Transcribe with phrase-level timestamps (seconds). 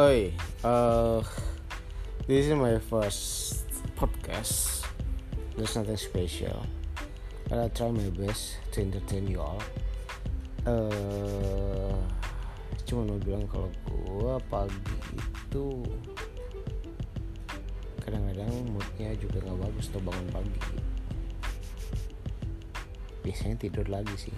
[0.00, 0.32] Oi,
[0.64, 1.20] uh,
[2.24, 4.88] this is my first podcast.
[5.52, 6.64] There's nothing special,
[7.44, 9.60] but I try my best to entertain you all.
[10.64, 11.92] Uh,
[12.88, 15.84] cuma mau bilang kalau gua pagi itu
[18.00, 20.60] kadang-kadang moodnya juga nggak bagus tuh bangun pagi.
[23.28, 24.36] Biasanya tidur lagi sih.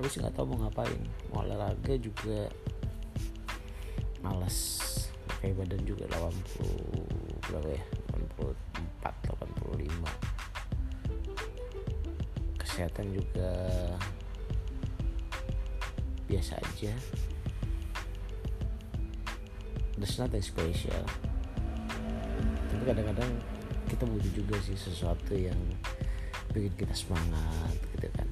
[0.00, 0.96] Habis nggak tahu mau ngapain.
[1.28, 2.48] Mau olahraga juga
[4.28, 4.84] males.
[5.24, 7.80] Pakai badan juga 80 berapa ya?
[8.12, 8.52] 84
[9.72, 13.48] 85 kesehatan juga
[16.28, 16.92] biasa aja.
[19.96, 21.08] There's nothing special.
[22.68, 23.32] Tapi kadang-kadang
[23.88, 25.56] kita butuh juga sih sesuatu yang
[26.52, 28.28] bikin kita semangat gitu kan.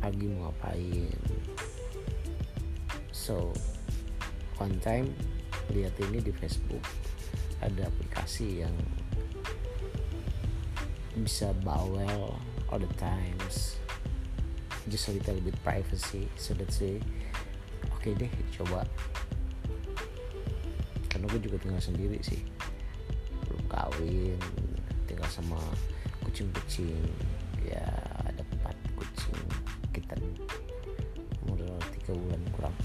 [0.00, 1.12] Pagi mau ngapain
[3.24, 3.48] so
[4.60, 5.08] one time
[5.72, 6.84] lihat ini di Facebook
[7.64, 8.76] ada aplikasi yang
[11.24, 12.36] bisa bawel
[12.68, 13.80] all the times
[14.88, 16.28] just a little bit privacy.
[16.36, 17.00] So that's it.
[17.96, 18.84] Oke okay deh coba.
[21.08, 22.44] Karena gue juga tinggal sendiri sih.
[23.48, 24.36] Belum kawin
[25.08, 25.56] tinggal sama
[26.26, 27.08] kucing-kucing.
[27.64, 27.88] Ya
[28.28, 29.40] ada empat kucing.
[29.96, 30.20] Kita
[31.48, 31.64] umur
[31.96, 32.76] tiga bulan kurang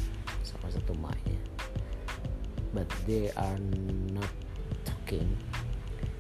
[0.70, 1.40] sama satu maknya
[2.74, 3.58] but they are
[4.14, 4.30] not
[4.86, 5.26] talking.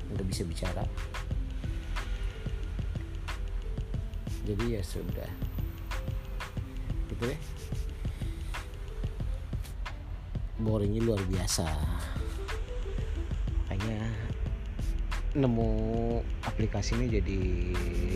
[0.09, 0.83] Nggak bisa bicara.
[4.49, 5.29] Jadi ya sudah.
[7.13, 7.41] Gitu deh
[10.59, 11.69] boringnya luar biasa.
[13.63, 14.11] Makanya
[15.37, 15.71] nemu
[16.43, 17.39] aplikasi ini jadi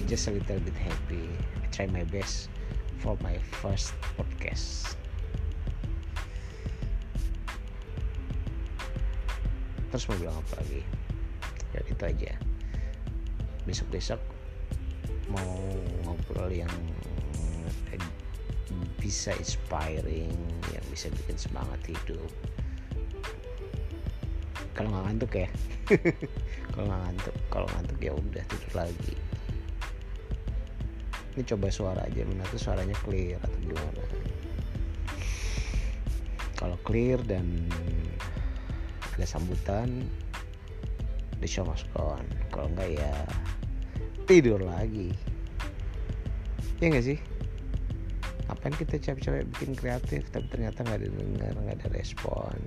[0.09, 1.23] just a little bit happy.
[1.61, 2.51] I try my best
[2.99, 4.99] for my first podcast
[9.93, 10.81] terus mau bilang apa lagi?
[11.77, 12.33] Ya itu aja.
[13.69, 14.21] Besok besok
[15.29, 15.61] mau
[16.01, 16.73] ngobrol yang
[18.97, 20.33] bisa inspiring
[20.73, 22.31] yang bisa bikin semangat hidup.
[24.73, 25.47] Kalau nggak ngantuk ya?
[26.73, 29.15] Kalau nggak ngantuk kalau ngantuk ya udah tidur lagi.
[31.37, 34.01] Ini coba suara aja mana tuh suaranya clear atau gimana?
[36.57, 37.69] Kalau clear dan
[39.13, 40.09] ada sambutan
[41.37, 43.13] the show must go on kalau enggak ya
[44.25, 45.11] tidur lagi.
[46.79, 47.19] Ya enggak sih?
[48.47, 52.57] Ngapain kita capek-capek bikin kreatif tapi ternyata nggak ada dengar nggak ada respon.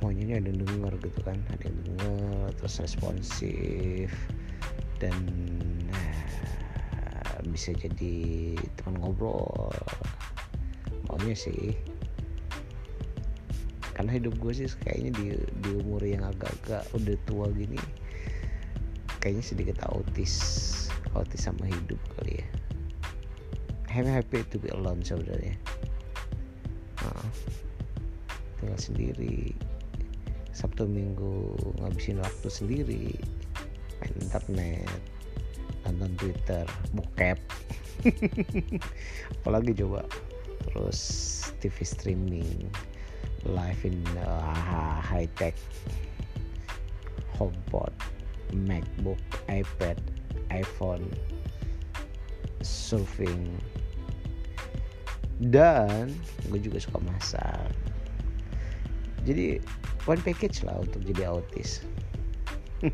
[0.00, 4.10] Maunya ada yang denger gitu kan ada yang denger terus responsif.
[5.00, 5.16] Dan
[5.88, 9.70] nah, bisa jadi teman ngobrol.
[11.08, 11.78] Maunya sih
[14.00, 15.26] karena hidup gue sih kayaknya di
[15.60, 17.76] di umur yang agak-agak udah tua gini
[19.20, 20.32] kayaknya sedikit autis
[21.12, 22.48] autis sama hidup kali ya.
[23.92, 25.52] I'm happy to be alone sebenarnya.
[27.04, 27.28] Nah,
[28.56, 29.52] tinggal sendiri.
[30.56, 31.52] Sabtu Minggu
[31.84, 33.20] ngabisin waktu sendiri.
[34.00, 34.88] Main internet
[35.84, 36.64] nonton Twitter
[36.96, 37.36] bokep.
[39.44, 40.08] Apalagi coba
[40.72, 41.00] terus
[41.60, 42.64] TV streaming
[43.44, 45.56] live in uh, high tech
[47.38, 47.92] HomePod
[48.52, 49.96] MacBook iPad
[50.50, 51.08] iPhone
[52.60, 53.56] surfing.
[55.40, 56.12] Dan
[56.52, 57.72] gue juga suka masak.
[59.24, 59.60] Jadi
[60.04, 61.84] one package lah untuk jadi autis.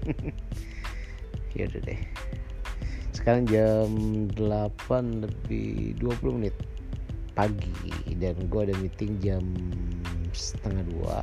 [1.57, 2.01] Ya udah deh.
[3.17, 3.89] Sekarang jam
[4.37, 6.53] 8 lebih 20 menit
[7.33, 9.41] pagi dan gue ada meeting jam
[10.33, 11.19] setengah dua.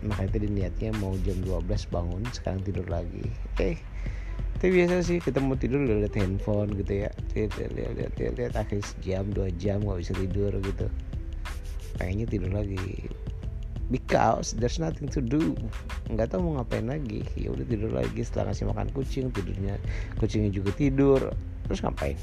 [0.00, 3.28] Makanya tadi niatnya mau jam 12 bangun sekarang tidur lagi.
[3.60, 3.76] Eh
[4.60, 7.10] tapi biasa sih kita mau tidur udah liat handphone gitu ya.
[7.32, 10.86] Lihat lihat lihat lihat, lihat akhirnya sejam dua jam nggak bisa tidur gitu.
[11.96, 13.08] Pengennya tidur lagi.
[13.88, 15.56] Because there's nothing to do.
[16.12, 17.24] Nggak tahu mau ngapain lagi.
[17.40, 18.20] Ya udah tidur lagi.
[18.20, 19.80] Setelah kasih makan kucing tidurnya
[20.20, 21.32] kucingnya juga tidur.
[21.64, 22.16] Terus ngapain?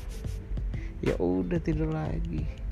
[1.02, 2.67] Ya udah tidur lagi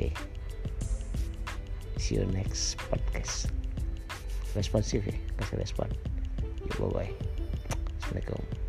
[0.00, 0.12] okay.
[2.00, 3.52] see you next podcast.
[4.56, 5.88] Responsif ya kasih respon.
[6.80, 7.12] Bye bye
[8.10, 8.59] assalamualaikum